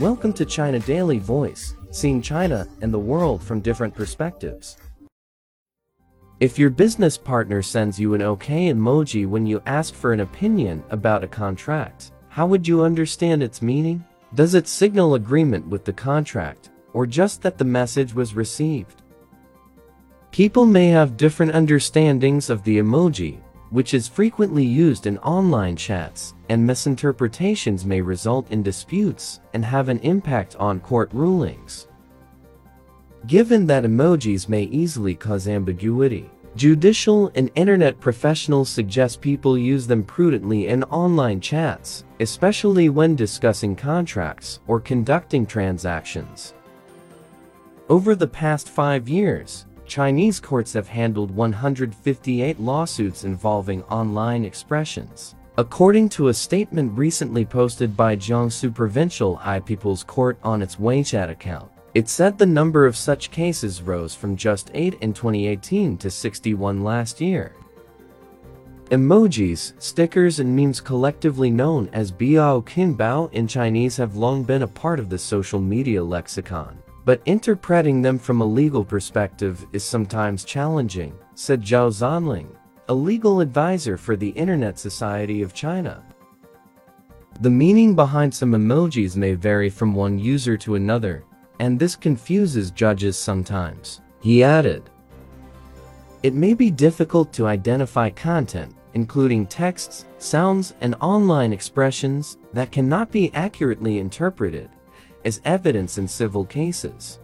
[0.00, 4.76] Welcome to China Daily Voice, seeing China and the world from different perspectives.
[6.38, 10.84] If your business partner sends you an OK emoji when you ask for an opinion
[10.90, 14.04] about a contract, how would you understand its meaning?
[14.36, 19.02] Does it signal agreement with the contract, or just that the message was received?
[20.30, 23.40] People may have different understandings of the emoji,
[23.70, 29.88] which is frequently used in online chats, and misinterpretations may result in disputes and have
[29.88, 31.88] an impact on court rulings.
[33.26, 40.02] Given that emojis may easily cause ambiguity, judicial and internet professionals suggest people use them
[40.02, 46.54] prudently in online chats, especially when discussing contracts or conducting transactions.
[47.88, 55.34] Over the past five years, Chinese courts have handled 158 lawsuits involving online expressions.
[55.56, 61.30] According to a statement recently posted by Jiangsu Provincial High People's Court on its WeChat
[61.30, 66.10] account, it said the number of such cases rose from just 8 in 2018 to
[66.10, 67.56] 61 last year.
[68.90, 75.00] Emojis, stickers and memes collectively known as biaoqingbao in Chinese have long been a part
[75.00, 76.78] of the social media lexicon.
[77.08, 82.54] But interpreting them from a legal perspective is sometimes challenging, said Zhao Zhanling,
[82.90, 86.04] a legal advisor for the Internet Society of China.
[87.40, 91.24] The meaning behind some emojis may vary from one user to another,
[91.60, 94.02] and this confuses judges sometimes.
[94.20, 94.90] He added,
[96.22, 103.10] It may be difficult to identify content, including texts, sounds, and online expressions, that cannot
[103.10, 104.68] be accurately interpreted
[105.24, 107.18] as evidence in civil cases.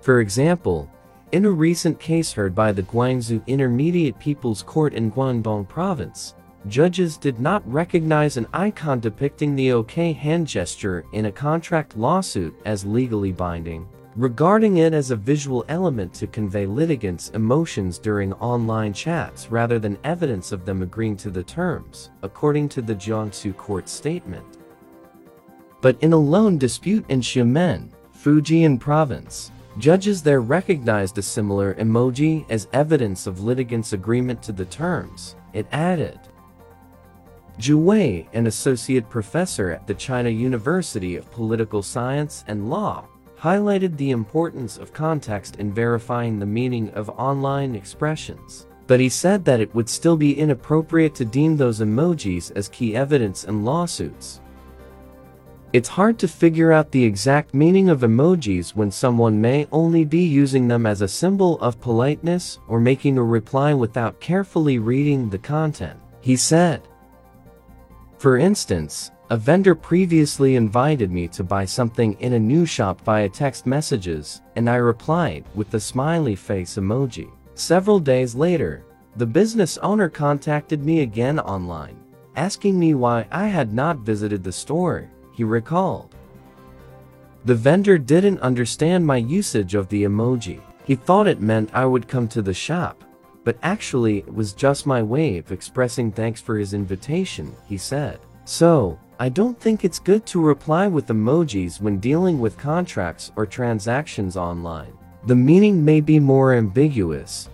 [0.00, 0.90] For example,
[1.32, 6.34] in a recent case heard by the Guangzhou Intermediate People's Court in Guangdong Province,
[6.66, 12.54] judges did not recognize an icon depicting the OK hand gesture in a contract lawsuit
[12.64, 18.92] as legally binding, regarding it as a visual element to convey litigants' emotions during online
[18.92, 23.88] chats rather than evidence of them agreeing to the terms, according to the Jiangsu court
[23.88, 24.57] statement.
[25.80, 32.44] But in a loan dispute in Xiamen, Fujian province, judges there recognized a similar emoji
[32.50, 36.18] as evidence of litigants' agreement to the terms, it added.
[37.60, 43.06] Zhu Wei, an associate professor at the China University of Political Science and Law,
[43.38, 48.66] highlighted the importance of context in verifying the meaning of online expressions.
[48.88, 52.96] But he said that it would still be inappropriate to deem those emojis as key
[52.96, 54.40] evidence in lawsuits.
[55.70, 60.24] It's hard to figure out the exact meaning of emojis when someone may only be
[60.24, 65.36] using them as a symbol of politeness or making a reply without carefully reading the
[65.36, 66.88] content, he said.
[68.16, 73.28] For instance, a vendor previously invited me to buy something in a new shop via
[73.28, 77.30] text messages, and I replied with the smiley face emoji.
[77.56, 78.86] Several days later,
[79.16, 81.98] the business owner contacted me again online,
[82.36, 86.16] asking me why I had not visited the store he recalled.
[87.44, 90.60] The vendor didn't understand my usage of the emoji.
[90.84, 93.04] He thought it meant I would come to the shop,
[93.44, 98.18] but actually it was just my way of expressing thanks for his invitation, he said.
[98.46, 103.46] So, I don't think it's good to reply with emojis when dealing with contracts or
[103.46, 104.92] transactions online.
[105.26, 107.48] The meaning may be more ambiguous.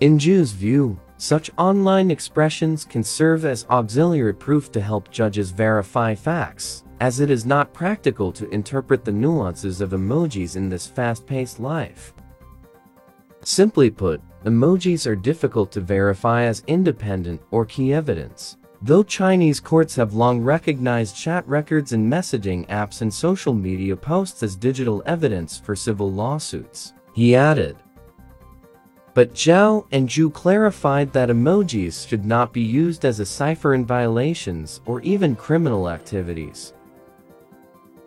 [0.00, 6.14] In Zhu's view, such online expressions can serve as auxiliary proof to help judges verify
[6.14, 11.60] facts, as it is not practical to interpret the nuances of emojis in this fast-paced
[11.60, 12.12] life.
[13.42, 18.56] Simply put, emojis are difficult to verify as independent or key evidence.
[18.82, 24.42] Though Chinese courts have long recognized chat records and messaging apps and social media posts
[24.42, 27.76] as digital evidence for civil lawsuits, he added.
[29.16, 33.86] But Zhao and Zhu clarified that emojis should not be used as a cipher in
[33.86, 36.74] violations or even criminal activities.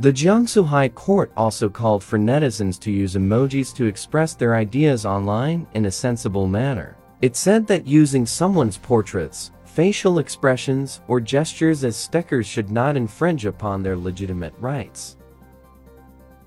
[0.00, 5.06] The Jiangsu High Court also called for netizens to use emojis to express their ideas
[5.06, 6.96] online in a sensible manner.
[7.22, 13.46] It said that using someone's portraits, facial expressions, or gestures as stickers should not infringe
[13.46, 15.15] upon their legitimate rights.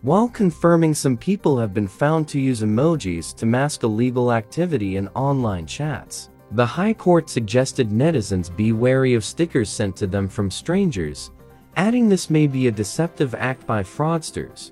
[0.02, 5.10] While confirming some people have been found to use emojis to mask illegal activity in
[5.10, 10.50] online chats, the High Court suggested netizens be wary of stickers sent to them from
[10.50, 11.32] strangers,
[11.76, 14.72] adding this may be a deceptive act by fraudsters.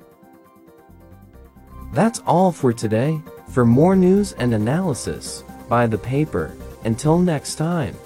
[1.92, 3.22] That's all for today.
[3.50, 6.56] For more news and analysis, buy the paper.
[6.86, 7.98] Until next time.